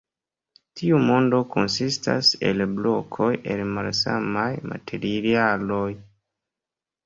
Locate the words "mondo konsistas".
1.09-2.31